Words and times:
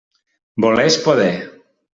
Voler 0.65 0.87
és 0.93 0.97
poder. 1.05 1.31